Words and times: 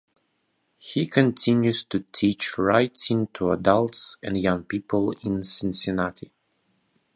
He 0.79 1.05
continues 1.05 1.83
to 1.83 1.99
teach 2.11 2.57
writing 2.57 3.27
to 3.35 3.51
adults 3.51 4.17
and 4.23 4.35
young 4.35 4.63
people 4.63 5.11
in 5.21 5.43
Cincinnati. 5.43 6.31